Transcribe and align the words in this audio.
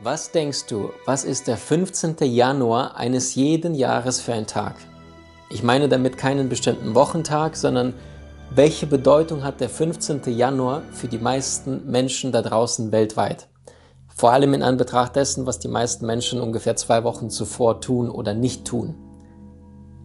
Was 0.00 0.30
denkst 0.30 0.66
du, 0.66 0.90
was 1.06 1.24
ist 1.24 1.48
der 1.48 1.56
15. 1.56 2.18
Januar 2.20 2.96
eines 2.96 3.34
jeden 3.34 3.74
Jahres 3.74 4.20
für 4.20 4.32
ein 4.32 4.46
Tag? 4.46 4.76
Ich 5.50 5.64
meine 5.64 5.88
damit 5.88 6.16
keinen 6.16 6.48
bestimmten 6.48 6.94
Wochentag, 6.94 7.56
sondern 7.56 7.94
welche 8.54 8.86
Bedeutung 8.86 9.42
hat 9.42 9.60
der 9.60 9.68
15. 9.68 10.20
Januar 10.26 10.82
für 10.92 11.08
die 11.08 11.18
meisten 11.18 11.90
Menschen 11.90 12.30
da 12.30 12.42
draußen 12.42 12.92
weltweit? 12.92 13.48
Vor 14.14 14.30
allem 14.30 14.54
in 14.54 14.62
Anbetracht 14.62 15.16
dessen, 15.16 15.46
was 15.46 15.58
die 15.58 15.66
meisten 15.66 16.06
Menschen 16.06 16.40
ungefähr 16.40 16.76
zwei 16.76 17.02
Wochen 17.02 17.28
zuvor 17.28 17.80
tun 17.80 18.08
oder 18.08 18.34
nicht 18.34 18.64
tun. 18.66 18.94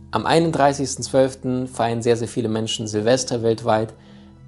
Am 0.09 0.25
31.12. 0.25 1.67
feiern 1.67 2.01
sehr, 2.01 2.17
sehr 2.17 2.27
viele 2.27 2.49
Menschen 2.49 2.87
Silvester 2.87 3.43
weltweit 3.43 3.93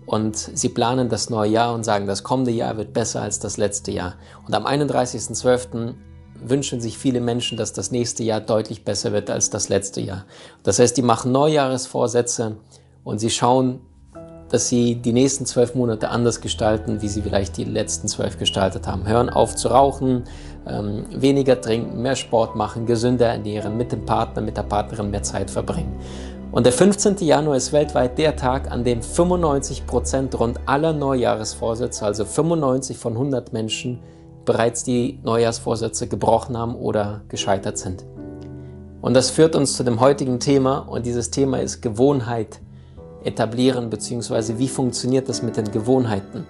und 0.05 0.37
sie 0.37 0.69
planen 0.69 1.09
das 1.09 1.29
neue 1.29 1.51
Jahr 1.51 1.73
und 1.73 1.83
sagen, 1.83 2.05
das 2.05 2.23
kommende 2.23 2.51
Jahr 2.51 2.77
wird 2.77 2.93
besser 2.93 3.21
als 3.21 3.39
das 3.39 3.57
letzte 3.57 3.91
Jahr. 3.91 4.15
Und 4.45 4.53
am 4.53 4.65
31.12. 4.65 5.95
wünschen 6.43 6.79
sich 6.79 6.97
viele 6.97 7.21
Menschen, 7.21 7.57
dass 7.57 7.73
das 7.73 7.91
nächste 7.91 8.23
Jahr 8.23 8.41
deutlich 8.41 8.83
besser 8.83 9.11
wird 9.11 9.29
als 9.29 9.49
das 9.49 9.69
letzte 9.69 10.01
Jahr. 10.01 10.25
Das 10.63 10.79
heißt, 10.79 10.95
die 10.95 11.01
machen 11.01 11.31
Neujahresvorsätze 11.31 12.57
und 13.03 13.19
sie 13.19 13.29
schauen, 13.31 13.81
dass 14.49 14.69
sie 14.69 14.95
die 14.95 15.11
nächsten 15.11 15.45
zwölf 15.45 15.73
Monate 15.73 16.09
anders 16.09 16.39
gestalten, 16.39 17.01
wie 17.01 17.07
sie 17.07 17.21
vielleicht 17.21 17.57
die 17.57 17.63
letzten 17.63 18.07
zwölf 18.07 18.37
gestaltet 18.37 18.87
haben. 18.87 19.07
Hören 19.07 19.29
auf 19.29 19.55
zu 19.55 19.69
rauchen, 19.69 20.25
ähm, 20.67 21.05
weniger 21.09 21.59
trinken, 21.59 22.01
mehr 22.01 22.15
Sport 22.15 22.55
machen, 22.55 22.85
gesünder 22.85 23.27
ernähren, 23.27 23.75
mit 23.75 23.91
dem 23.91 24.05
Partner, 24.05 24.41
mit 24.41 24.55
der 24.55 24.63
Partnerin 24.63 25.09
mehr 25.09 25.23
Zeit 25.23 25.49
verbringen. 25.49 25.99
Und 26.51 26.65
der 26.65 26.73
15. 26.73 27.17
Januar 27.17 27.57
ist 27.57 27.73
weltweit 27.73 28.17
der 28.17 28.35
Tag, 28.35 28.71
an 28.71 28.83
dem 28.83 29.01
95 29.01 29.85
Prozent 29.85 30.39
rund 30.39 30.59
aller 30.65 30.93
Neujahresvorsätze, 30.93 32.05
also 32.05 32.23
95 32.23 32.97
von 32.97 33.13
100 33.13 33.51
Menschen, 33.51 33.99
bereits 34.45 34.83
die 34.83 35.19
Neujahrsvorsätze 35.23 36.07
gebrochen 36.07 36.57
haben 36.57 36.75
oder 36.75 37.21
gescheitert 37.27 37.77
sind. 37.77 38.05
Und 39.01 39.13
das 39.13 39.29
führt 39.29 39.55
uns 39.55 39.75
zu 39.75 39.83
dem 39.83 39.99
heutigen 39.99 40.39
Thema 40.39 40.79
und 40.79 41.05
dieses 41.05 41.29
Thema 41.29 41.59
ist 41.59 41.81
Gewohnheit 41.81 42.59
etablieren, 43.23 43.89
beziehungsweise 43.89 44.57
wie 44.57 44.67
funktioniert 44.67 45.27
das 45.27 45.41
mit 45.41 45.57
den 45.57 45.71
Gewohnheiten. 45.71 46.45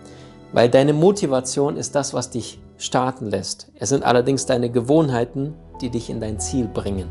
Weil 0.53 0.69
deine 0.69 0.93
Motivation 0.93 1.77
ist 1.77 1.95
das, 1.95 2.13
was 2.13 2.29
dich 2.29 2.59
starten 2.77 3.25
lässt. 3.29 3.71
Es 3.79 3.89
sind 3.89 4.03
allerdings 4.03 4.45
deine 4.45 4.69
Gewohnheiten, 4.69 5.53
die 5.81 5.89
dich 5.89 6.09
in 6.09 6.21
dein 6.21 6.39
Ziel 6.39 6.67
bringen. 6.67 7.09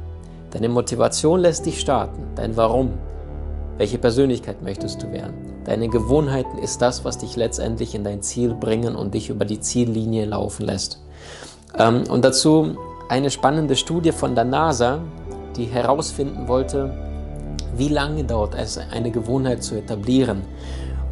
Deine 0.55 0.69
Motivation 0.69 1.41
lässt 1.41 1.67
dich 1.67 1.81
starten, 1.81 2.29
dein 2.37 2.57
Warum. 2.57 2.93
Welche 3.77 3.99
Persönlichkeit 3.99 4.63
möchtest 4.63 5.03
du 5.03 5.11
werden? 5.11 5.35
Deine 5.65 5.89
Gewohnheiten 5.89 6.59
ist 6.59 6.81
das, 6.81 7.05
was 7.05 7.19
dich 7.19 7.35
letztendlich 7.35 7.93
in 7.97 8.05
dein 8.05 8.23
Ziel 8.23 8.55
bringen 8.55 8.95
und 8.95 9.15
dich 9.15 9.31
über 9.31 9.45
die 9.45 9.59
Ziellinie 9.59 10.27
laufen 10.27 10.67
lässt. 10.67 11.03
Ähm, 11.77 12.05
und 12.09 12.25
dazu 12.25 12.77
eine 13.09 13.31
spannende 13.31 13.75
Studie 13.75 14.13
von 14.13 14.37
der 14.37 14.45
NASA, 14.45 15.01
die 15.57 15.65
herausfinden 15.65 16.47
wollte, 16.47 16.95
wie 17.77 17.89
lange 17.89 18.23
dauert 18.23 18.55
es, 18.55 18.79
eine 18.79 19.11
Gewohnheit 19.11 19.65
zu 19.65 19.75
etablieren? 19.75 20.43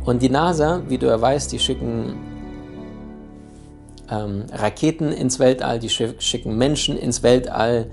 Und 0.05 0.23
die 0.23 0.31
NASA, 0.31 0.83
wie 0.87 0.99
du 0.99 1.07
ja 1.07 1.21
weißt, 1.21 1.51
die 1.51 1.59
schicken 1.59 2.15
ähm, 4.09 4.45
Raketen 4.53 5.11
ins 5.11 5.41
Weltall, 5.41 5.81
die 5.81 5.89
schicken 5.89 6.57
Menschen 6.57 6.97
ins 6.97 7.25
Weltall 7.25 7.91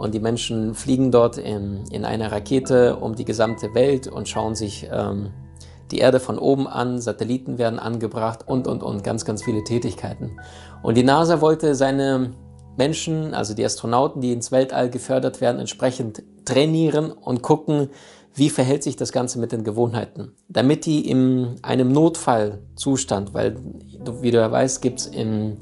und 0.00 0.14
die 0.14 0.20
Menschen 0.20 0.74
fliegen 0.74 1.10
dort 1.10 1.36
in, 1.36 1.84
in 1.90 2.06
einer 2.06 2.32
Rakete 2.32 2.96
um 2.96 3.14
die 3.16 3.26
gesamte 3.26 3.74
Welt 3.74 4.06
und 4.08 4.30
schauen 4.30 4.54
sich 4.54 4.88
ähm, 4.90 5.28
die 5.90 5.98
Erde 5.98 6.20
von 6.20 6.38
oben 6.38 6.66
an, 6.66 7.02
Satelliten 7.02 7.58
werden 7.58 7.78
angebracht 7.78 8.48
und, 8.48 8.66
und, 8.66 8.82
und, 8.82 9.04
ganz, 9.04 9.26
ganz 9.26 9.44
viele 9.44 9.62
Tätigkeiten. 9.62 10.40
Und 10.82 10.96
die 10.96 11.02
NASA 11.02 11.42
wollte 11.42 11.74
seine 11.74 12.30
Menschen, 12.78 13.34
also 13.34 13.52
die 13.52 13.62
Astronauten, 13.62 14.22
die 14.22 14.32
ins 14.32 14.50
Weltall 14.50 14.88
gefördert 14.88 15.42
werden, 15.42 15.60
entsprechend 15.60 16.22
trainieren 16.46 17.12
und 17.12 17.42
gucken, 17.42 17.90
wie 18.34 18.48
verhält 18.48 18.82
sich 18.82 18.96
das 18.96 19.12
Ganze 19.12 19.38
mit 19.38 19.52
den 19.52 19.64
Gewohnheiten. 19.64 20.32
Damit 20.48 20.86
die 20.86 21.10
in 21.10 21.56
einem 21.60 21.92
Notfallzustand, 21.92 23.34
weil, 23.34 23.58
wie 24.22 24.30
du 24.30 24.38
ja 24.38 24.50
weißt, 24.50 24.80
gibt 24.80 25.00
es 25.00 25.06
in, 25.08 25.58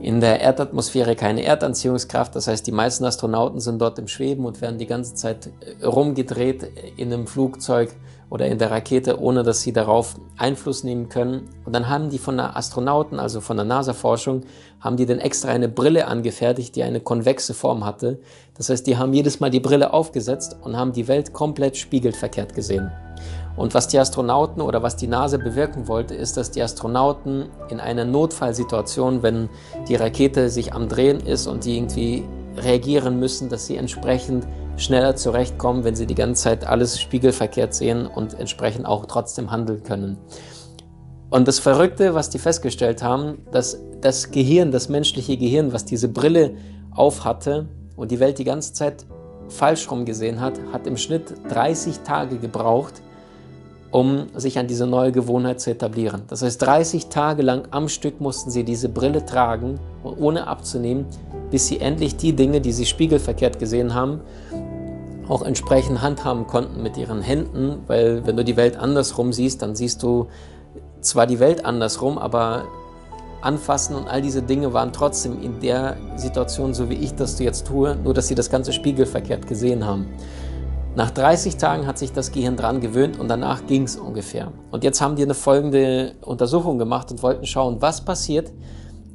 in 0.00 0.20
der 0.20 0.40
Erdatmosphäre 0.40 1.14
keine 1.16 1.44
Erdanziehungskraft. 1.44 2.34
Das 2.34 2.46
heißt, 2.48 2.66
die 2.66 2.72
meisten 2.72 3.04
Astronauten 3.04 3.60
sind 3.60 3.80
dort 3.80 3.98
im 3.98 4.08
Schweben 4.08 4.44
und 4.44 4.60
werden 4.60 4.78
die 4.78 4.86
ganze 4.86 5.14
Zeit 5.14 5.50
rumgedreht 5.84 6.66
in 6.96 7.12
einem 7.12 7.26
Flugzeug 7.26 7.94
oder 8.32 8.46
in 8.46 8.56
der 8.56 8.70
Rakete, 8.70 9.20
ohne 9.20 9.42
dass 9.42 9.60
sie 9.60 9.74
darauf 9.74 10.16
Einfluss 10.38 10.84
nehmen 10.84 11.10
können. 11.10 11.50
Und 11.66 11.74
dann 11.74 11.90
haben 11.90 12.08
die 12.08 12.16
von 12.18 12.38
der 12.38 12.56
Astronauten, 12.56 13.20
also 13.20 13.42
von 13.42 13.58
der 13.58 13.66
NASA-Forschung, 13.66 14.44
haben 14.80 14.96
die 14.96 15.04
dann 15.04 15.18
extra 15.18 15.50
eine 15.50 15.68
Brille 15.68 16.06
angefertigt, 16.06 16.74
die 16.74 16.82
eine 16.82 17.00
konvexe 17.00 17.52
Form 17.52 17.84
hatte. 17.84 18.20
Das 18.56 18.70
heißt, 18.70 18.86
die 18.86 18.96
haben 18.96 19.12
jedes 19.12 19.40
Mal 19.40 19.50
die 19.50 19.60
Brille 19.60 19.92
aufgesetzt 19.92 20.56
und 20.62 20.78
haben 20.78 20.92
die 20.94 21.08
Welt 21.08 21.34
komplett 21.34 21.76
spiegelverkehrt 21.76 22.54
gesehen. 22.54 22.90
Und 23.56 23.74
was 23.74 23.88
die 23.88 23.98
Astronauten 23.98 24.62
oder 24.62 24.82
was 24.82 24.96
die 24.96 25.06
NASA 25.06 25.36
bewirken 25.36 25.88
wollte, 25.88 26.14
ist, 26.14 26.36
dass 26.36 26.50
die 26.50 26.62
Astronauten 26.62 27.50
in 27.68 27.80
einer 27.80 28.04
Notfallsituation, 28.04 29.22
wenn 29.22 29.48
die 29.88 29.96
Rakete 29.96 30.48
sich 30.48 30.72
am 30.72 30.88
Drehen 30.88 31.20
ist 31.20 31.46
und 31.46 31.64
die 31.64 31.76
irgendwie 31.76 32.24
reagieren 32.56 33.18
müssen, 33.18 33.48
dass 33.48 33.66
sie 33.66 33.76
entsprechend 33.76 34.46
schneller 34.76 35.16
zurechtkommen, 35.16 35.84
wenn 35.84 35.96
sie 35.96 36.06
die 36.06 36.14
ganze 36.14 36.44
Zeit 36.44 36.66
alles 36.66 37.00
spiegelverkehrt 37.00 37.74
sehen 37.74 38.06
und 38.06 38.38
entsprechend 38.38 38.86
auch 38.86 39.06
trotzdem 39.06 39.50
handeln 39.50 39.82
können. 39.82 40.18
Und 41.30 41.48
das 41.48 41.58
Verrückte, 41.58 42.14
was 42.14 42.30
die 42.30 42.38
festgestellt 42.38 43.02
haben, 43.02 43.38
dass 43.52 43.78
das 44.00 44.30
Gehirn, 44.30 44.70
das 44.70 44.88
menschliche 44.88 45.36
Gehirn, 45.36 45.72
was 45.72 45.84
diese 45.84 46.08
Brille 46.08 46.56
aufhatte 46.90 47.68
und 47.96 48.10
die 48.10 48.20
Welt 48.20 48.38
die 48.38 48.44
ganze 48.44 48.72
Zeit 48.72 49.06
falsch 49.48 49.90
rum 49.90 50.04
gesehen 50.04 50.40
hat, 50.40 50.60
hat 50.72 50.86
im 50.86 50.96
Schnitt 50.96 51.32
30 51.48 52.00
Tage 52.00 52.38
gebraucht, 52.38 53.02
um 53.92 54.28
sich 54.34 54.58
an 54.58 54.66
diese 54.66 54.86
neue 54.86 55.12
Gewohnheit 55.12 55.60
zu 55.60 55.70
etablieren. 55.70 56.22
Das 56.28 56.42
heißt, 56.42 56.60
30 56.62 57.06
Tage 57.06 57.42
lang 57.42 57.68
am 57.70 57.88
Stück 57.88 58.20
mussten 58.20 58.50
sie 58.50 58.64
diese 58.64 58.88
Brille 58.88 59.24
tragen, 59.24 59.78
ohne 60.02 60.46
abzunehmen, 60.46 61.04
bis 61.50 61.68
sie 61.68 61.78
endlich 61.78 62.16
die 62.16 62.32
Dinge, 62.32 62.62
die 62.62 62.72
sie 62.72 62.86
spiegelverkehrt 62.86 63.58
gesehen 63.58 63.94
haben, 63.94 64.20
auch 65.28 65.42
entsprechend 65.42 66.00
handhaben 66.00 66.46
konnten 66.46 66.82
mit 66.82 66.96
ihren 66.96 67.20
Händen, 67.20 67.80
weil 67.86 68.26
wenn 68.26 68.36
du 68.36 68.44
die 68.44 68.56
Welt 68.56 68.76
andersrum 68.76 69.32
siehst, 69.32 69.60
dann 69.60 69.76
siehst 69.76 70.02
du 70.02 70.28
zwar 71.02 71.26
die 71.26 71.38
Welt 71.38 71.64
andersrum, 71.64 72.16
aber 72.16 72.64
anfassen 73.42 73.94
und 73.94 74.08
all 74.08 74.22
diese 74.22 74.40
Dinge 74.40 74.72
waren 74.72 74.92
trotzdem 74.92 75.42
in 75.42 75.60
der 75.60 75.96
Situation 76.16 76.74
so 76.74 76.88
wie 76.88 76.94
ich 76.94 77.14
das 77.14 77.38
jetzt 77.38 77.66
tue, 77.66 77.96
nur 77.96 78.14
dass 78.14 78.28
sie 78.28 78.34
das 78.34 78.50
ganze 78.50 78.72
spiegelverkehrt 78.72 79.46
gesehen 79.46 79.84
haben. 79.84 80.06
Nach 80.94 81.10
30 81.10 81.56
Tagen 81.56 81.86
hat 81.86 81.96
sich 81.96 82.12
das 82.12 82.32
Gehirn 82.32 82.56
dran 82.56 82.82
gewöhnt 82.82 83.18
und 83.18 83.28
danach 83.28 83.66
ging 83.66 83.84
es 83.84 83.96
ungefähr. 83.96 84.52
Und 84.70 84.84
jetzt 84.84 85.00
haben 85.00 85.16
die 85.16 85.22
eine 85.22 85.32
folgende 85.32 86.16
Untersuchung 86.20 86.78
gemacht 86.78 87.10
und 87.10 87.22
wollten 87.22 87.46
schauen, 87.46 87.80
was 87.80 88.04
passiert, 88.04 88.52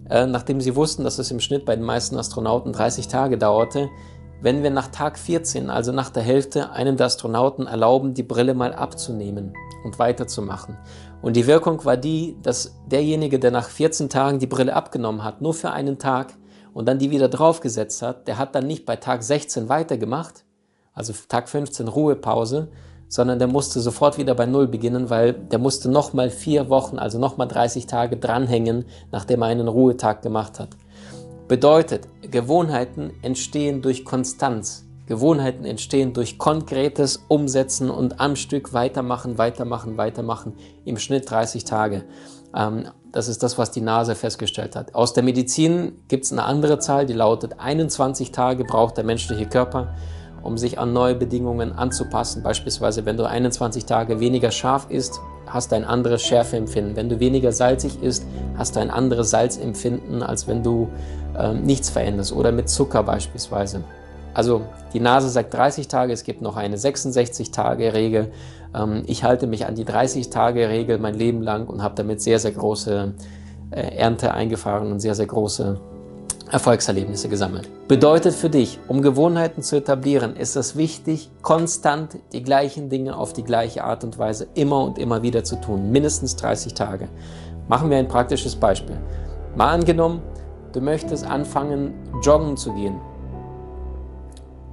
äh, 0.09 0.25
nachdem 0.25 0.59
sie 0.59 0.75
wussten, 0.75 1.03
dass 1.03 1.19
es 1.19 1.29
im 1.29 1.39
Schnitt 1.39 1.65
bei 1.65 1.75
den 1.75 1.85
meisten 1.85 2.17
Astronauten 2.17 2.73
30 2.73 3.07
Tage 3.09 3.37
dauerte, 3.37 3.89
wenn 4.41 4.63
wir 4.63 4.71
nach 4.71 4.87
Tag 4.87 5.19
14, 5.19 5.69
also 5.69 5.91
nach 5.91 6.09
der 6.09 6.23
Hälfte, 6.23 6.71
einem 6.71 6.97
der 6.97 7.05
Astronauten 7.05 7.67
erlauben, 7.67 8.15
die 8.15 8.23
Brille 8.23 8.55
mal 8.55 8.73
abzunehmen 8.73 9.53
und 9.83 9.99
weiterzumachen. 9.99 10.77
Und 11.21 11.35
die 11.35 11.45
Wirkung 11.45 11.85
war 11.85 11.97
die, 11.97 12.37
dass 12.41 12.75
derjenige, 12.87 13.37
der 13.37 13.51
nach 13.51 13.69
14 13.69 14.09
Tagen 14.09 14.39
die 14.39 14.47
Brille 14.47 14.75
abgenommen 14.75 15.23
hat, 15.23 15.41
nur 15.41 15.53
für 15.53 15.69
einen 15.69 15.99
Tag 15.99 16.33
und 16.73 16.87
dann 16.87 16.97
die 16.97 17.11
wieder 17.11 17.29
draufgesetzt 17.29 18.01
hat, 18.01 18.27
der 18.27 18.39
hat 18.39 18.55
dann 18.55 18.65
nicht 18.65 18.87
bei 18.87 18.95
Tag 18.95 19.21
16 19.21 19.69
weitergemacht, 19.69 20.43
also 20.97 21.13
Tag 21.29 21.47
15 21.47 21.87
Ruhepause, 21.87 22.69
sondern 23.07 23.39
der 23.39 23.47
musste 23.47 23.79
sofort 23.79 24.17
wieder 24.17 24.33
bei 24.35 24.45
Null 24.45 24.67
beginnen, 24.67 25.09
weil 25.09 25.33
der 25.33 25.59
musste 25.59 25.89
nochmal 25.89 26.29
vier 26.29 26.69
Wochen, 26.69 26.97
also 26.97 27.19
nochmal 27.19 27.47
30 27.47 27.85
Tage 27.85 28.17
dranhängen, 28.17 28.85
nachdem 29.11 29.43
er 29.43 29.47
einen 29.47 29.67
Ruhetag 29.67 30.21
gemacht 30.23 30.59
hat. 30.59 30.69
Bedeutet, 31.47 32.09
Gewohnheiten 32.21 33.11
entstehen 33.21 33.81
durch 33.81 34.03
Konstanz. 34.03 34.85
Gewohnheiten 35.05 35.63
entstehen 35.63 36.11
durch 36.11 36.37
konkretes 36.37 37.23
Umsetzen 37.29 37.89
und 37.89 38.19
am 38.19 38.35
Stück 38.35 38.73
weitermachen, 38.73 39.37
weitermachen, 39.37 39.97
weitermachen, 39.97 40.53
im 40.83 40.97
Schnitt 40.97 41.29
30 41.29 41.63
Tage. 41.63 42.03
Ähm, 42.53 42.89
das 43.13 43.29
ist 43.29 43.41
das, 43.41 43.57
was 43.57 43.71
die 43.71 43.81
Nase 43.81 44.15
festgestellt 44.15 44.75
hat. 44.75 44.93
Aus 44.93 45.13
der 45.13 45.23
Medizin 45.23 45.93
gibt 46.09 46.25
es 46.25 46.33
eine 46.33 46.43
andere 46.43 46.79
Zahl, 46.79 47.05
die 47.05 47.13
lautet 47.13 47.57
21 47.59 48.33
Tage 48.33 48.65
braucht 48.65 48.97
der 48.97 49.05
menschliche 49.05 49.45
Körper, 49.45 49.95
um 50.47 50.57
sich 50.57 50.79
an 50.79 50.93
neue 50.93 51.13
Bedingungen 51.13 51.73
anzupassen. 51.73 52.41
Beispielsweise, 52.41 53.05
wenn 53.05 53.17
du 53.17 53.25
21 53.25 53.85
Tage 53.85 54.19
weniger 54.21 54.49
scharf 54.49 54.87
isst, 54.89 55.19
hast 55.45 55.71
du 55.71 55.75
ein 55.75 55.83
anderes 55.83 56.21
Schärfeempfinden. 56.23 56.95
Wenn 56.95 57.09
du 57.09 57.19
weniger 57.19 57.51
salzig 57.51 58.01
isst, 58.01 58.25
hast 58.57 58.75
du 58.75 58.79
ein 58.79 58.89
anderes 58.89 59.29
Salzempfinden, 59.29 60.23
als 60.23 60.47
wenn 60.47 60.63
du 60.63 60.87
äh, 61.37 61.53
nichts 61.53 61.89
veränderst. 61.89 62.33
Oder 62.33 62.51
mit 62.51 62.69
Zucker 62.69 63.03
beispielsweise. 63.03 63.83
Also 64.33 64.61
die 64.93 64.99
Nase 64.99 65.29
sagt 65.29 65.53
30 65.53 65.87
Tage, 65.87 66.13
es 66.13 66.23
gibt 66.23 66.41
noch 66.41 66.55
eine 66.55 66.77
66-Tage-Regel. 66.77 68.31
Ähm, 68.73 69.03
ich 69.05 69.23
halte 69.23 69.47
mich 69.47 69.65
an 69.65 69.75
die 69.75 69.85
30-Tage-Regel 69.85 70.97
mein 70.97 71.15
Leben 71.15 71.41
lang 71.41 71.67
und 71.67 71.83
habe 71.83 71.95
damit 71.95 72.21
sehr, 72.21 72.39
sehr 72.39 72.51
große 72.51 73.13
äh, 73.71 73.95
Ernte 73.97 74.33
eingefahren 74.33 74.91
und 74.91 75.01
sehr, 75.01 75.15
sehr 75.15 75.25
große 75.25 75.79
Erfolgserlebnisse 76.51 77.29
gesammelt. 77.29 77.69
Bedeutet 77.87 78.33
für 78.33 78.49
dich, 78.49 78.79
um 78.87 79.01
Gewohnheiten 79.01 79.61
zu 79.61 79.75
etablieren, 79.75 80.35
ist 80.35 80.55
es 80.55 80.75
wichtig, 80.75 81.29
konstant 81.41 82.17
die 82.31 82.43
gleichen 82.43 82.89
Dinge 82.89 83.17
auf 83.17 83.33
die 83.33 83.43
gleiche 83.43 83.83
Art 83.83 84.03
und 84.03 84.17
Weise 84.17 84.47
immer 84.53 84.83
und 84.83 84.97
immer 84.97 85.23
wieder 85.23 85.43
zu 85.43 85.59
tun. 85.59 85.91
Mindestens 85.91 86.35
30 86.35 86.73
Tage. 86.73 87.09
Machen 87.67 87.89
wir 87.89 87.97
ein 87.97 88.07
praktisches 88.07 88.55
Beispiel. 88.55 88.97
Mal 89.55 89.73
angenommen, 89.73 90.21
du 90.73 90.81
möchtest 90.81 91.25
anfangen, 91.25 91.93
joggen 92.21 92.55
zu 92.55 92.73
gehen. 92.73 92.95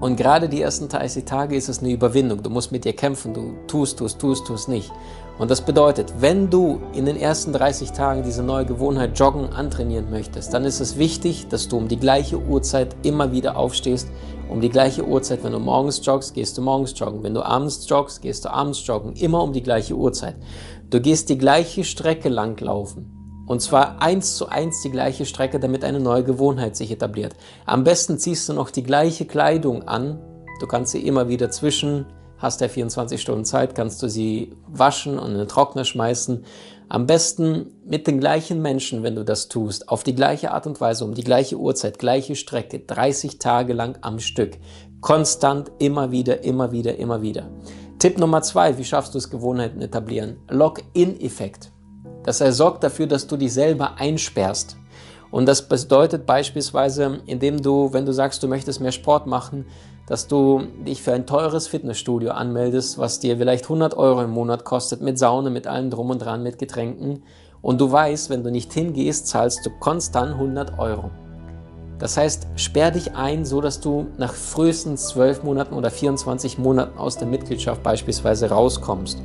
Und 0.00 0.16
gerade 0.16 0.48
die 0.48 0.60
ersten 0.60 0.88
30 0.88 1.24
Tage 1.24 1.56
ist 1.56 1.68
es 1.68 1.80
eine 1.80 1.90
Überwindung. 1.90 2.42
Du 2.42 2.50
musst 2.50 2.72
mit 2.72 2.84
dir 2.84 2.92
kämpfen. 2.92 3.32
Du 3.32 3.54
tust, 3.66 3.98
tust, 3.98 4.18
tust, 4.18 4.46
tust 4.46 4.68
nicht. 4.68 4.92
Und 5.36 5.50
das 5.50 5.62
bedeutet, 5.62 6.14
wenn 6.20 6.48
du 6.48 6.80
in 6.92 7.06
den 7.06 7.16
ersten 7.16 7.52
30 7.52 7.90
Tagen 7.90 8.22
diese 8.22 8.44
neue 8.44 8.64
Gewohnheit 8.64 9.18
Joggen 9.18 9.52
antrainieren 9.52 10.08
möchtest, 10.08 10.54
dann 10.54 10.64
ist 10.64 10.78
es 10.78 10.96
wichtig, 10.96 11.48
dass 11.48 11.68
du 11.68 11.76
um 11.76 11.88
die 11.88 11.98
gleiche 11.98 12.38
Uhrzeit 12.38 12.94
immer 13.02 13.32
wieder 13.32 13.56
aufstehst. 13.56 14.08
Um 14.48 14.60
die 14.60 14.68
gleiche 14.68 15.04
Uhrzeit, 15.04 15.42
wenn 15.42 15.52
du 15.52 15.58
morgens 15.58 16.04
joggst, 16.06 16.34
gehst 16.34 16.56
du 16.56 16.62
morgens 16.62 16.96
joggen. 16.96 17.24
Wenn 17.24 17.34
du 17.34 17.42
abends 17.42 17.88
joggst, 17.88 18.22
gehst 18.22 18.44
du 18.44 18.52
abends 18.52 18.86
joggen. 18.86 19.14
Immer 19.14 19.42
um 19.42 19.52
die 19.52 19.62
gleiche 19.62 19.96
Uhrzeit. 19.96 20.36
Du 20.90 21.00
gehst 21.00 21.28
die 21.30 21.38
gleiche 21.38 21.82
Strecke 21.82 22.28
langlaufen. 22.28 23.10
Und 23.46 23.60
zwar 23.60 24.00
eins 24.00 24.36
zu 24.36 24.48
eins 24.48 24.82
die 24.82 24.90
gleiche 24.90 25.26
Strecke, 25.26 25.58
damit 25.58 25.82
eine 25.82 26.00
neue 26.00 26.22
Gewohnheit 26.22 26.76
sich 26.76 26.92
etabliert. 26.92 27.34
Am 27.66 27.82
besten 27.82 28.18
ziehst 28.18 28.48
du 28.48 28.52
noch 28.52 28.70
die 28.70 28.84
gleiche 28.84 29.26
Kleidung 29.26 29.82
an. 29.88 30.20
Du 30.60 30.66
kannst 30.66 30.92
sie 30.92 31.04
immer 31.04 31.28
wieder 31.28 31.50
zwischen 31.50 32.06
hast 32.44 32.60
ja 32.60 32.68
24 32.68 33.20
Stunden 33.20 33.44
Zeit, 33.44 33.74
kannst 33.74 34.02
du 34.02 34.08
sie 34.08 34.52
waschen 34.68 35.18
und 35.18 35.32
in 35.32 35.38
den 35.38 35.48
Trockner 35.48 35.84
schmeißen. 35.84 36.44
Am 36.88 37.06
besten 37.06 37.72
mit 37.86 38.06
den 38.06 38.20
gleichen 38.20 38.60
Menschen, 38.60 39.02
wenn 39.02 39.16
du 39.16 39.24
das 39.24 39.48
tust, 39.48 39.88
auf 39.88 40.04
die 40.04 40.14
gleiche 40.14 40.52
Art 40.52 40.66
und 40.66 40.80
Weise, 40.80 41.04
um 41.04 41.14
die 41.14 41.24
gleiche 41.24 41.56
Uhrzeit, 41.56 41.98
gleiche 41.98 42.36
Strecke, 42.36 42.80
30 42.80 43.38
Tage 43.38 43.72
lang 43.72 43.98
am 44.02 44.20
Stück. 44.20 44.58
Konstant, 45.00 45.72
immer 45.78 46.12
wieder, 46.12 46.44
immer 46.44 46.70
wieder, 46.70 46.96
immer 46.96 47.22
wieder. 47.22 47.48
Tipp 47.98 48.18
Nummer 48.18 48.42
zwei, 48.42 48.76
wie 48.76 48.84
schaffst 48.84 49.14
du 49.14 49.18
es, 49.18 49.30
Gewohnheiten 49.30 49.80
etablieren? 49.80 50.36
Lock-in-Effekt. 50.50 51.72
Das 52.24 52.40
heißt, 52.40 52.56
sorgt 52.56 52.84
dafür, 52.84 53.06
dass 53.06 53.26
du 53.26 53.36
dich 53.36 53.52
selber 53.52 53.98
einsperrst. 53.98 54.76
Und 55.30 55.46
das 55.46 55.66
bedeutet 55.66 56.26
beispielsweise, 56.26 57.20
indem 57.26 57.60
du, 57.60 57.92
wenn 57.92 58.06
du 58.06 58.12
sagst, 58.12 58.42
du 58.42 58.48
möchtest 58.48 58.80
mehr 58.80 58.92
Sport 58.92 59.26
machen, 59.26 59.66
dass 60.06 60.28
du 60.28 60.62
dich 60.86 61.02
für 61.02 61.12
ein 61.12 61.26
teures 61.26 61.66
Fitnessstudio 61.66 62.32
anmeldest, 62.32 62.98
was 62.98 63.20
dir 63.20 63.38
vielleicht 63.38 63.64
100 63.64 63.96
Euro 63.96 64.22
im 64.22 64.30
Monat 64.30 64.64
kostet, 64.64 65.00
mit 65.00 65.18
Saune, 65.18 65.50
mit 65.50 65.66
allem 65.66 65.90
drum 65.90 66.10
und 66.10 66.18
dran, 66.18 66.42
mit 66.42 66.58
Getränken. 66.58 67.22
Und 67.62 67.80
du 67.80 67.90
weißt, 67.90 68.28
wenn 68.28 68.44
du 68.44 68.50
nicht 68.50 68.72
hingehst, 68.72 69.28
zahlst 69.28 69.64
du 69.64 69.70
konstant 69.80 70.32
100 70.34 70.78
Euro. 70.78 71.10
Das 71.98 72.16
heißt, 72.16 72.48
sperr 72.56 72.90
dich 72.90 73.14
ein, 73.14 73.44
so 73.46 73.60
dass 73.60 73.80
du 73.80 74.08
nach 74.18 74.34
frühestens 74.34 75.08
12 75.08 75.42
Monaten 75.44 75.74
oder 75.74 75.90
24 75.90 76.58
Monaten 76.58 76.98
aus 76.98 77.16
der 77.16 77.28
Mitgliedschaft 77.28 77.82
beispielsweise 77.82 78.50
rauskommst. 78.50 79.22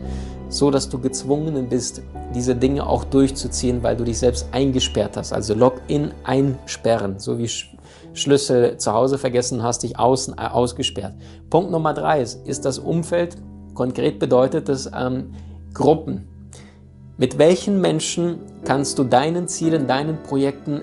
So 0.49 0.71
dass 0.71 0.89
du 0.89 0.99
gezwungen 0.99 1.69
bist, 1.69 2.01
diese 2.33 2.55
Dinge 2.55 2.85
auch 2.85 3.03
durchzuziehen, 3.03 3.83
weil 3.83 3.95
du 3.95 4.03
dich 4.03 4.19
selbst 4.19 4.47
eingesperrt 4.51 5.15
hast. 5.15 5.31
Also 5.31 5.53
Login 5.53 6.11
einsperren, 6.23 7.19
so 7.19 7.37
wie 7.37 7.49
Schlüssel 8.13 8.77
zu 8.77 8.93
Hause 8.93 9.17
vergessen 9.17 9.63
hast, 9.63 9.83
dich 9.83 9.97
außen 9.97 10.35
äh, 10.37 10.41
ausgesperrt. 10.41 11.13
Punkt 11.49 11.71
Nummer 11.71 11.93
drei 11.93 12.21
ist, 12.21 12.47
ist 12.47 12.65
das 12.65 12.79
Umfeld. 12.79 13.37
Konkret 13.73 14.19
bedeutet 14.19 14.69
es 14.69 14.89
ähm, 14.93 15.33
Gruppen. 15.73 16.27
Mit 17.17 17.37
welchen 17.37 17.81
Menschen 17.81 18.39
kannst 18.65 18.97
du 18.97 19.03
deinen 19.03 19.47
Zielen, 19.47 19.87
deinen 19.87 20.23
Projekten 20.23 20.81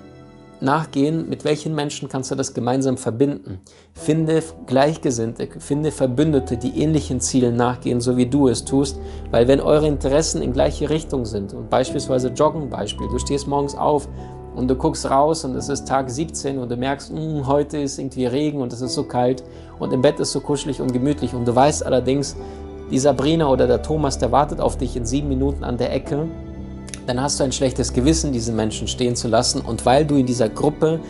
nachgehen, 0.61 1.29
mit 1.29 1.45
welchen 1.45 1.75
Menschen 1.75 2.09
kannst 2.09 2.31
du 2.31 2.35
das 2.35 2.55
gemeinsam 2.55 2.97
verbinden. 2.97 3.61
Finde 3.93 4.43
Gleichgesinnte, 4.67 5.49
finde 5.59 5.91
Verbündete, 5.91 6.57
die 6.57 6.81
ähnlichen 6.81 7.21
Zielen 7.21 7.57
nachgehen, 7.57 8.01
so 8.01 8.17
wie 8.17 8.27
du 8.27 8.49
es 8.49 8.65
tust, 8.65 8.99
weil 9.31 9.49
wenn 9.49 9.61
eure 9.61 9.87
Interessen 9.87 10.43
in 10.43 10.53
gleiche 10.53 10.91
Richtung 10.91 11.25
sind 11.25 11.53
und 11.53 11.71
beispielsweise 11.71 12.29
Joggen 12.29 12.71
Beispiel, 12.71 13.09
du 13.09 13.19
stehst 13.19 13.47
morgens 13.47 13.75
auf 13.75 14.09
und 14.55 14.69
du 14.69 14.75
guckst 14.75 15.09
raus 15.11 15.45
und 15.45 15.55
es 15.55 15.69
ist 15.69 15.87
Tag 15.87 16.11
17 16.11 16.59
und 16.59 16.71
du 16.71 16.77
merkst, 16.77 17.13
mh, 17.13 17.21
hm, 17.21 17.47
heute 17.47 17.79
ist 17.79 17.99
irgendwie 17.99 18.27
Regen 18.27 18.61
und 18.61 18.73
es 18.73 18.81
ist 18.81 18.95
so 18.95 19.05
kalt 19.05 19.45
und 19.79 19.93
im 19.93 20.01
Bett 20.01 20.19
ist 20.19 20.33
so 20.33 20.41
kuschelig 20.41 20.81
und 20.81 20.93
gemütlich 20.93 21.35
und 21.35 21.47
du 21.47 21.55
weißt 21.55 21.85
allerdings, 21.85 22.37
die 22.91 22.99
Sabrina 22.99 23.49
oder 23.49 23.67
der 23.67 23.83
Thomas, 23.83 24.19
der 24.19 24.31
wartet 24.33 24.61
auf 24.61 24.79
dich 24.79 24.97
in 24.97 25.05
sieben 25.05 25.29
Minuten 25.29 25.65
an 25.65 25.77
der 25.77 25.93
Ecke, 25.93 26.29
dann 27.07 27.21
hast 27.21 27.39
du 27.39 27.45
ein 27.45 27.53
schlechtes 27.53 27.93
Gewissen, 27.93 28.33
diesen 28.33 28.57
Menschen 28.57 28.89
stehen 28.89 29.17
zu 29.17 29.29
lassen 29.29 29.61
und 29.61 29.87
weil 29.87 30.05
du 30.05 30.17
in 30.17 30.27
dieser 30.27 30.49
Gruppe 30.49 31.01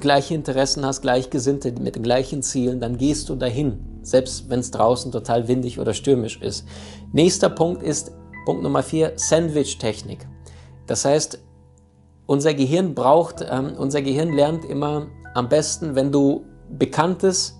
gleiche 0.00 0.34
Interessen 0.34 0.84
hast, 0.84 1.02
Gleichgesinnte 1.02 1.72
mit 1.80 1.94
den 1.96 2.02
gleichen 2.02 2.42
Zielen, 2.42 2.80
dann 2.80 2.96
gehst 2.96 3.28
du 3.28 3.36
dahin, 3.36 3.78
selbst 4.02 4.48
wenn 4.48 4.60
es 4.60 4.70
draußen 4.70 5.12
total 5.12 5.46
windig 5.46 5.78
oder 5.78 5.94
stürmisch 5.94 6.40
ist. 6.40 6.66
Nächster 7.12 7.50
Punkt 7.50 7.82
ist 7.82 8.12
Punkt 8.46 8.62
Nummer 8.62 8.82
vier, 8.82 9.12
Sandwich-Technik. 9.16 10.26
Das 10.86 11.04
heißt, 11.04 11.38
unser 12.26 12.54
Gehirn 12.54 12.94
braucht, 12.94 13.44
ähm, 13.48 13.74
unser 13.76 14.02
Gehirn 14.02 14.32
lernt 14.32 14.64
immer 14.64 15.08
am 15.34 15.48
besten, 15.48 15.94
wenn 15.94 16.10
du 16.10 16.44
Bekanntes 16.70 17.56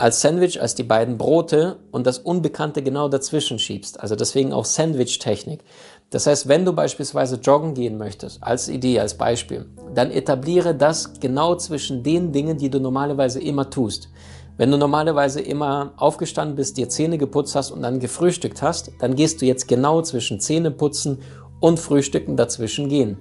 als 0.00 0.22
Sandwich, 0.22 0.60
als 0.60 0.74
die 0.74 0.82
beiden 0.82 1.18
Brote 1.18 1.80
und 1.90 2.06
das 2.06 2.18
Unbekannte 2.18 2.82
genau 2.82 3.08
dazwischen 3.08 3.58
schiebst. 3.58 4.00
Also 4.00 4.16
deswegen 4.16 4.52
auch 4.54 4.64
Sandwich-Technik. 4.64 5.62
Das 6.10 6.26
heißt, 6.26 6.48
wenn 6.48 6.64
du 6.64 6.72
beispielsweise 6.72 7.36
joggen 7.36 7.72
gehen 7.72 7.96
möchtest, 7.96 8.42
als 8.42 8.68
Idee, 8.68 8.98
als 8.98 9.14
Beispiel, 9.14 9.66
dann 9.94 10.10
etabliere 10.10 10.74
das 10.74 11.20
genau 11.20 11.54
zwischen 11.54 12.02
den 12.02 12.32
Dingen, 12.32 12.58
die 12.58 12.68
du 12.68 12.80
normalerweise 12.80 13.40
immer 13.40 13.70
tust. 13.70 14.08
Wenn 14.56 14.72
du 14.72 14.76
normalerweise 14.76 15.40
immer 15.40 15.92
aufgestanden 15.96 16.56
bist, 16.56 16.76
dir 16.76 16.88
Zähne 16.88 17.16
geputzt 17.16 17.54
hast 17.54 17.70
und 17.70 17.82
dann 17.82 18.00
gefrühstückt 18.00 18.60
hast, 18.60 18.90
dann 18.98 19.14
gehst 19.14 19.40
du 19.40 19.46
jetzt 19.46 19.68
genau 19.68 20.02
zwischen 20.02 20.40
Zähneputzen 20.40 21.18
und 21.60 21.78
Frühstücken 21.78 22.36
dazwischen 22.36 22.88
gehen. 22.88 23.16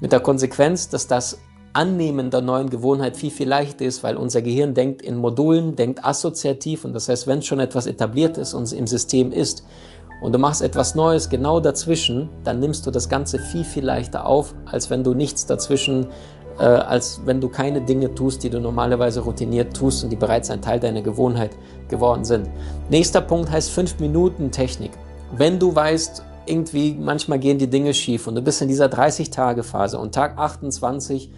Mit 0.00 0.12
der 0.12 0.20
Konsequenz, 0.20 0.88
dass 0.88 1.06
das 1.06 1.40
Annehmen 1.74 2.30
der 2.30 2.40
neuen 2.40 2.70
Gewohnheit 2.70 3.16
viel, 3.16 3.30
viel 3.30 3.48
leichter 3.48 3.84
ist, 3.84 4.02
weil 4.02 4.16
unser 4.16 4.42
Gehirn 4.42 4.74
denkt 4.74 5.02
in 5.02 5.16
Modulen, 5.16 5.76
denkt 5.76 6.04
assoziativ 6.04 6.84
und 6.84 6.94
das 6.94 7.08
heißt, 7.08 7.26
wenn 7.26 7.42
schon 7.42 7.60
etwas 7.60 7.86
etabliert 7.86 8.36
ist 8.36 8.54
und 8.54 8.70
im 8.72 8.86
System 8.86 9.30
ist 9.30 9.64
und 10.22 10.32
du 10.32 10.38
machst 10.38 10.62
etwas 10.62 10.94
Neues 10.94 11.28
genau 11.28 11.58
dazwischen, 11.58 12.28
dann 12.44 12.60
nimmst 12.60 12.86
du 12.86 12.90
das 12.90 13.08
Ganze 13.08 13.38
viel, 13.38 13.64
viel 13.64 13.84
leichter 13.84 14.24
auf, 14.24 14.54
als 14.66 14.88
wenn 14.88 15.02
du 15.02 15.14
nichts 15.14 15.46
dazwischen, 15.46 16.06
äh, 16.58 16.64
als 16.64 17.20
wenn 17.24 17.40
du 17.40 17.48
keine 17.48 17.80
Dinge 17.80 18.14
tust, 18.14 18.44
die 18.44 18.50
du 18.50 18.60
normalerweise 18.60 19.20
routiniert 19.20 19.76
tust 19.76 20.04
und 20.04 20.10
die 20.10 20.16
bereits 20.16 20.48
ein 20.50 20.62
Teil 20.62 20.78
deiner 20.78 21.02
Gewohnheit 21.02 21.50
geworden 21.88 22.24
sind. 22.24 22.48
Nächster 22.88 23.20
Punkt 23.20 23.50
heißt 23.50 23.70
5 23.70 23.98
Minuten 23.98 24.52
Technik. 24.52 24.92
Wenn 25.36 25.58
du 25.58 25.74
weißt, 25.74 26.22
irgendwie, 26.46 26.96
manchmal 26.98 27.38
gehen 27.38 27.58
die 27.58 27.68
Dinge 27.68 27.92
schief 27.92 28.26
und 28.26 28.36
du 28.36 28.42
bist 28.42 28.62
in 28.62 28.68
dieser 28.68 28.86
30-Tage-Phase 28.86 29.98
und 29.98 30.14
Tag 30.14 30.38
28 30.38 31.32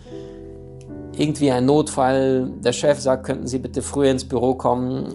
irgendwie 1.16 1.50
ein 1.50 1.64
Notfall, 1.64 2.50
der 2.62 2.72
Chef 2.72 3.00
sagt, 3.00 3.24
könnten 3.24 3.46
Sie 3.46 3.58
bitte 3.58 3.82
früher 3.82 4.10
ins 4.10 4.24
Büro 4.24 4.54
kommen 4.54 5.14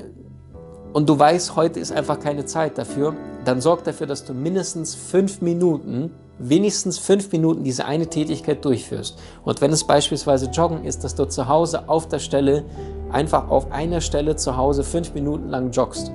und 0.93 1.07
du 1.07 1.19
weißt, 1.19 1.55
heute 1.55 1.79
ist 1.79 1.91
einfach 1.91 2.19
keine 2.19 2.45
Zeit 2.45 2.77
dafür, 2.77 3.15
dann 3.49 3.61
sorg 3.61 3.83
dafür, 3.83 4.05
dass 4.05 4.25
du 4.25 4.33
mindestens 4.33 4.93
fünf 4.93 5.41
Minuten, 5.41 6.11
wenigstens 6.37 6.99
fünf 6.99 7.31
Minuten 7.31 7.63
diese 7.63 7.85
eine 7.85 8.05
Tätigkeit 8.05 8.63
durchführst. 8.63 9.17
Und 9.43 9.59
wenn 9.59 9.71
es 9.71 9.83
beispielsweise 9.83 10.51
Joggen 10.51 10.85
ist, 10.85 11.03
dass 11.03 11.15
du 11.15 11.25
zu 11.25 11.47
Hause 11.47 11.89
auf 11.89 12.07
der 12.07 12.19
Stelle, 12.19 12.63
einfach 13.11 13.49
auf 13.49 13.71
einer 13.71 14.01
Stelle 14.01 14.35
zu 14.35 14.55
Hause 14.55 14.83
fünf 14.83 15.15
Minuten 15.15 15.49
lang 15.49 15.71
joggst. 15.71 16.11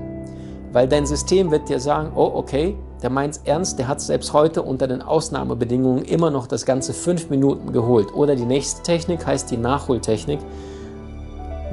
Weil 0.73 0.87
dein 0.87 1.07
System 1.07 1.50
wird 1.50 1.69
dir 1.69 1.81
sagen, 1.81 2.12
oh 2.14 2.31
okay, 2.35 2.76
der 3.03 3.11
meint 3.11 3.35
es 3.35 3.41
ernst, 3.45 3.81
der 3.81 3.88
hat 3.88 4.00
selbst 4.00 4.33
heute 4.33 4.62
unter 4.62 4.87
den 4.87 5.03
Ausnahmebedingungen 5.03 6.05
immer 6.05 6.31
noch 6.31 6.47
das 6.47 6.64
ganze 6.64 6.93
fünf 6.93 7.31
Minuten 7.31 7.73
geholt. 7.73 8.14
Oder 8.14 8.37
die 8.37 8.47
nächste 8.47 8.83
Technik 8.85 9.26
heißt 9.26 9.50
die 9.50 9.57
Nachholtechnik. 9.57 10.38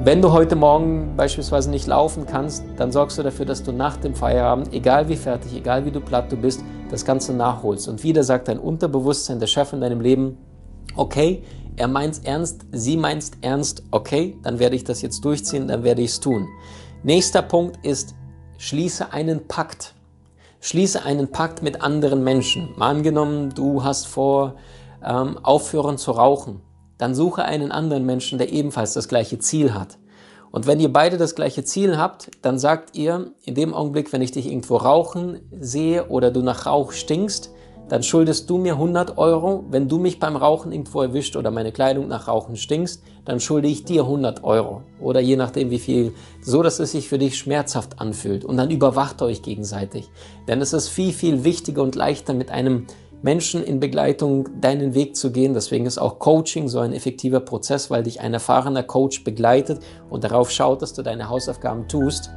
Wenn 0.00 0.22
du 0.22 0.32
heute 0.32 0.56
Morgen 0.56 1.16
beispielsweise 1.16 1.70
nicht 1.70 1.86
laufen 1.86 2.26
kannst, 2.26 2.64
dann 2.76 2.90
sorgst 2.90 3.18
du 3.18 3.22
dafür, 3.22 3.44
dass 3.44 3.62
du 3.62 3.72
nach 3.72 3.98
dem 3.98 4.14
Feierabend, 4.14 4.72
egal 4.72 5.08
wie 5.08 5.16
fertig, 5.16 5.54
egal 5.54 5.84
wie 5.84 5.90
du 5.90 6.00
platt 6.00 6.32
du 6.32 6.36
bist, 6.36 6.64
das 6.90 7.04
Ganze 7.04 7.34
nachholst. 7.34 7.88
Und 7.88 8.02
wieder 8.02 8.24
sagt 8.24 8.48
dein 8.48 8.58
Unterbewusstsein, 8.58 9.38
der 9.38 9.46
Chef 9.46 9.72
in 9.72 9.80
deinem 9.82 10.00
Leben, 10.00 10.38
okay, 10.96 11.44
er 11.76 11.88
meint's 11.88 12.20
ernst, 12.20 12.62
sie 12.72 12.96
meint's 12.96 13.32
ernst, 13.42 13.82
okay, 13.90 14.36
dann 14.42 14.58
werde 14.58 14.76
ich 14.76 14.82
das 14.82 15.02
jetzt 15.02 15.24
durchziehen, 15.24 15.68
dann 15.68 15.84
werde 15.84 16.02
ich 16.02 16.12
es 16.12 16.20
tun. 16.20 16.48
Nächster 17.02 17.42
Punkt 17.42 17.84
ist, 17.84 18.14
schließe 18.58 19.12
einen 19.12 19.46
Pakt. 19.46 19.94
Schließe 20.60 21.04
einen 21.04 21.30
Pakt 21.30 21.62
mit 21.62 21.82
anderen 21.82 22.24
Menschen. 22.24 22.70
Mal 22.76 22.90
angenommen, 22.90 23.50
du 23.54 23.84
hast 23.84 24.06
vor, 24.06 24.54
ähm, 25.04 25.38
aufhören 25.42 25.98
zu 25.98 26.12
rauchen. 26.12 26.62
Dann 27.02 27.16
suche 27.16 27.44
einen 27.44 27.72
anderen 27.72 28.06
Menschen, 28.06 28.38
der 28.38 28.52
ebenfalls 28.52 28.94
das 28.94 29.08
gleiche 29.08 29.40
Ziel 29.40 29.74
hat. 29.74 29.98
Und 30.52 30.68
wenn 30.68 30.78
ihr 30.78 30.92
beide 30.92 31.16
das 31.16 31.34
gleiche 31.34 31.64
Ziel 31.64 31.98
habt, 31.98 32.30
dann 32.42 32.60
sagt 32.60 32.96
ihr, 32.96 33.32
in 33.44 33.56
dem 33.56 33.74
Augenblick, 33.74 34.12
wenn 34.12 34.22
ich 34.22 34.30
dich 34.30 34.46
irgendwo 34.46 34.76
rauchen 34.76 35.40
sehe 35.58 36.06
oder 36.06 36.30
du 36.30 36.42
nach 36.42 36.64
Rauch 36.64 36.92
stinkst, 36.92 37.50
dann 37.88 38.04
schuldest 38.04 38.48
du 38.48 38.56
mir 38.56 38.74
100 38.74 39.18
Euro. 39.18 39.64
Wenn 39.68 39.88
du 39.88 39.98
mich 39.98 40.20
beim 40.20 40.36
Rauchen 40.36 40.70
irgendwo 40.70 41.02
erwischt 41.02 41.34
oder 41.34 41.50
meine 41.50 41.72
Kleidung 41.72 42.06
nach 42.06 42.28
Rauchen 42.28 42.54
stinkst, 42.54 43.02
dann 43.24 43.40
schulde 43.40 43.66
ich 43.66 43.82
dir 43.84 44.02
100 44.02 44.44
Euro. 44.44 44.82
Oder 45.00 45.18
je 45.18 45.34
nachdem 45.34 45.70
wie 45.70 45.80
viel, 45.80 46.14
so 46.40 46.62
dass 46.62 46.78
es 46.78 46.92
sich 46.92 47.08
für 47.08 47.18
dich 47.18 47.36
schmerzhaft 47.36 47.98
anfühlt. 47.98 48.44
Und 48.44 48.58
dann 48.58 48.70
überwacht 48.70 49.22
euch 49.22 49.42
gegenseitig. 49.42 50.08
Denn 50.46 50.60
es 50.60 50.72
ist 50.72 50.86
viel, 50.86 51.12
viel 51.12 51.42
wichtiger 51.42 51.82
und 51.82 51.96
leichter 51.96 52.32
mit 52.32 52.52
einem 52.52 52.86
Menschen 53.22 53.62
in 53.62 53.80
Begleitung 53.80 54.48
deinen 54.60 54.94
Weg 54.94 55.16
zu 55.16 55.30
gehen. 55.30 55.54
Deswegen 55.54 55.86
ist 55.86 55.98
auch 55.98 56.18
Coaching 56.18 56.68
so 56.68 56.80
ein 56.80 56.92
effektiver 56.92 57.40
Prozess, 57.40 57.90
weil 57.90 58.02
dich 58.02 58.20
ein 58.20 58.34
erfahrener 58.34 58.82
Coach 58.82 59.24
begleitet 59.24 59.80
und 60.10 60.24
darauf 60.24 60.50
schaut, 60.50 60.82
dass 60.82 60.92
du 60.92 61.02
deine 61.02 61.28
Hausaufgaben 61.28 61.88
tust 61.88 62.30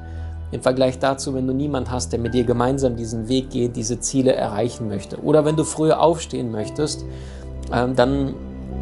im 0.52 0.62
Vergleich 0.62 1.00
dazu, 1.00 1.34
wenn 1.34 1.48
du 1.48 1.54
niemand 1.54 1.92
hast, 1.92 2.14
der 2.14 2.20
mit 2.20 2.34
dir 2.34 2.44
gemeinsam 2.44 2.96
diesen 2.96 3.28
Weg 3.28 3.50
geht, 3.50 3.76
diese 3.76 4.00
Ziele 4.00 4.34
erreichen 4.34 4.88
möchte. 4.88 5.22
Oder 5.22 5.44
wenn 5.44 5.56
du 5.56 5.64
früher 5.64 6.00
aufstehen 6.00 6.52
möchtest, 6.52 7.04
ähm, 7.74 7.96
dann 7.96 8.36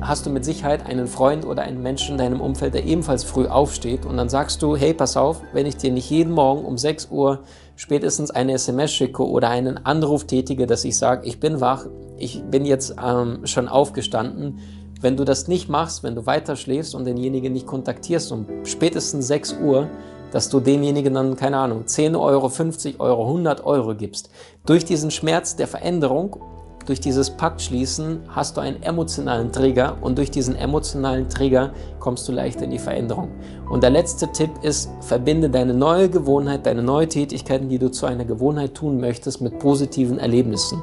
hast 0.07 0.25
du 0.25 0.29
mit 0.29 0.45
Sicherheit 0.45 0.85
einen 0.85 1.07
Freund 1.07 1.45
oder 1.45 1.63
einen 1.63 1.81
Menschen 1.81 2.13
in 2.13 2.17
deinem 2.17 2.41
Umfeld, 2.41 2.73
der 2.73 2.85
ebenfalls 2.85 3.23
früh 3.23 3.47
aufsteht 3.47 4.05
und 4.05 4.17
dann 4.17 4.29
sagst 4.29 4.61
du, 4.61 4.75
hey, 4.75 4.93
pass 4.93 5.17
auf, 5.17 5.41
wenn 5.53 5.65
ich 5.65 5.77
dir 5.77 5.91
nicht 5.91 6.09
jeden 6.09 6.33
Morgen 6.33 6.65
um 6.65 6.77
6 6.77 7.09
Uhr 7.11 7.39
spätestens 7.75 8.31
eine 8.31 8.53
SMS 8.53 8.91
schicke 8.93 9.27
oder 9.27 9.49
einen 9.49 9.85
Anruf 9.85 10.25
tätige, 10.25 10.67
dass 10.67 10.85
ich 10.85 10.97
sage, 10.97 11.27
ich 11.27 11.39
bin 11.39 11.61
wach, 11.61 11.85
ich 12.17 12.43
bin 12.43 12.65
jetzt 12.65 12.95
ähm, 13.03 13.45
schon 13.45 13.67
aufgestanden, 13.67 14.59
wenn 15.01 15.17
du 15.17 15.25
das 15.25 15.47
nicht 15.47 15.69
machst, 15.69 16.03
wenn 16.03 16.15
du 16.15 16.25
weiter 16.25 16.55
schläfst 16.55 16.95
und 16.95 17.05
denjenigen 17.05 17.51
nicht 17.51 17.67
kontaktierst 17.67 18.31
um 18.31 18.45
spätestens 18.63 19.27
6 19.27 19.57
Uhr, 19.61 19.89
dass 20.31 20.49
du 20.49 20.59
demjenigen 20.59 21.13
dann, 21.13 21.35
keine 21.35 21.57
Ahnung, 21.57 21.85
10 21.85 22.15
Euro, 22.15 22.49
50 22.49 22.99
Euro, 22.99 23.27
100 23.27 23.65
Euro 23.65 23.95
gibst. 23.95 24.31
Durch 24.65 24.83
diesen 24.83 25.11
Schmerz 25.11 25.55
der 25.55 25.67
Veränderung, 25.67 26.37
durch 26.85 26.99
dieses 26.99 27.29
Paktschließen 27.29 28.21
hast 28.29 28.57
du 28.57 28.61
einen 28.61 28.83
emotionalen 28.83 29.51
Trigger 29.51 29.97
und 30.01 30.17
durch 30.17 30.31
diesen 30.31 30.55
emotionalen 30.55 31.29
Trigger 31.29 31.71
kommst 31.99 32.27
du 32.27 32.31
leichter 32.31 32.65
in 32.65 32.71
die 32.71 32.79
Veränderung. 32.79 33.29
Und 33.69 33.83
der 33.83 33.89
letzte 33.89 34.31
Tipp 34.31 34.51
ist, 34.61 34.89
verbinde 35.01 35.49
deine 35.49 35.73
neue 35.73 36.09
Gewohnheit, 36.09 36.65
deine 36.65 36.83
neue 36.83 37.07
Tätigkeiten, 37.07 37.69
die 37.69 37.79
du 37.79 37.89
zu 37.89 38.05
einer 38.05 38.25
Gewohnheit 38.25 38.75
tun 38.75 38.99
möchtest, 38.99 39.41
mit 39.41 39.59
positiven 39.59 40.19
Erlebnissen. 40.19 40.81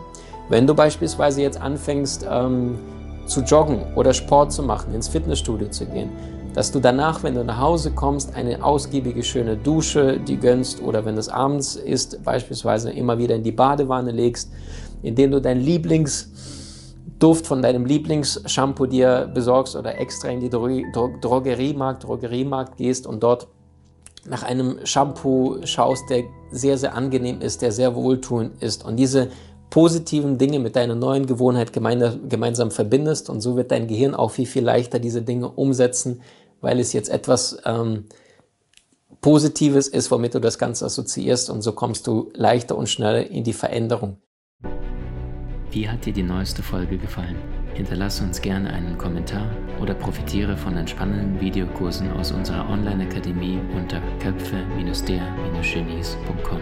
Wenn 0.48 0.66
du 0.66 0.74
beispielsweise 0.74 1.42
jetzt 1.42 1.60
anfängst 1.60 2.26
ähm, 2.28 2.78
zu 3.26 3.42
joggen 3.42 3.80
oder 3.94 4.14
Sport 4.14 4.52
zu 4.52 4.62
machen, 4.62 4.94
ins 4.94 5.08
Fitnessstudio 5.08 5.68
zu 5.68 5.86
gehen, 5.86 6.10
dass 6.54 6.72
du 6.72 6.80
danach, 6.80 7.22
wenn 7.22 7.34
du 7.34 7.44
nach 7.44 7.60
Hause 7.60 7.92
kommst, 7.92 8.34
eine 8.34 8.64
ausgiebige, 8.64 9.22
schöne 9.22 9.56
Dusche 9.56 10.18
die 10.18 10.36
gönnst 10.36 10.82
oder 10.82 11.04
wenn 11.04 11.16
es 11.16 11.28
abends 11.28 11.76
ist, 11.76 12.24
beispielsweise 12.24 12.90
immer 12.90 13.18
wieder 13.18 13.36
in 13.36 13.44
die 13.44 13.52
Badewanne 13.52 14.10
legst, 14.10 14.50
indem 15.02 15.30
du 15.30 15.40
dein 15.40 15.60
Lieblingsduft 15.60 17.46
von 17.46 17.62
deinem 17.62 17.84
Lieblingsshampoo 17.84 18.86
dir 18.86 19.30
besorgst 19.32 19.76
oder 19.76 19.98
extra 19.98 20.28
in 20.28 20.40
die 20.40 20.50
Dro 20.50 20.68
Dro 20.92 21.10
Drogeriemarkt, 21.20 22.04
Drogeriemarkt 22.04 22.76
gehst 22.76 23.06
und 23.06 23.22
dort 23.22 23.48
nach 24.28 24.42
einem 24.42 24.78
Shampoo 24.84 25.58
schaust, 25.64 26.10
der 26.10 26.24
sehr, 26.50 26.76
sehr 26.76 26.94
angenehm 26.94 27.40
ist, 27.40 27.62
der 27.62 27.72
sehr 27.72 27.94
wohltuend 27.94 28.62
ist 28.62 28.84
und 28.84 28.96
diese 28.96 29.30
positiven 29.70 30.36
Dinge 30.36 30.58
mit 30.58 30.76
deiner 30.76 30.96
neuen 30.96 31.26
Gewohnheit 31.26 31.72
gemeinsam 31.72 32.70
verbindest 32.70 33.30
und 33.30 33.40
so 33.40 33.56
wird 33.56 33.70
dein 33.70 33.86
Gehirn 33.86 34.14
auch 34.14 34.32
viel, 34.32 34.46
viel 34.46 34.64
leichter 34.64 34.98
diese 34.98 35.22
Dinge 35.22 35.48
umsetzen, 35.48 36.22
weil 36.60 36.80
es 36.80 36.92
jetzt 36.92 37.08
etwas 37.08 37.58
ähm, 37.64 38.06
Positives 39.20 39.86
ist, 39.86 40.10
womit 40.10 40.34
du 40.34 40.40
das 40.40 40.58
Ganze 40.58 40.86
assoziierst 40.86 41.50
und 41.50 41.62
so 41.62 41.72
kommst 41.72 42.06
du 42.06 42.30
leichter 42.34 42.76
und 42.76 42.88
schneller 42.88 43.26
in 43.30 43.44
die 43.44 43.52
Veränderung. 43.52 44.18
Wie 45.72 45.88
hat 45.88 46.04
dir 46.04 46.12
die 46.12 46.24
neueste 46.24 46.64
Folge 46.64 46.98
gefallen? 46.98 47.36
Hinterlasse 47.74 48.24
uns 48.24 48.42
gerne 48.42 48.72
einen 48.72 48.98
Kommentar 48.98 49.46
oder 49.80 49.94
profitiere 49.94 50.56
von 50.56 50.76
entspannenden 50.76 51.40
Videokursen 51.40 52.10
aus 52.10 52.32
unserer 52.32 52.68
Online-Akademie 52.68 53.60
unter 53.76 54.02
köpfe-der-genies.com. 54.18 56.60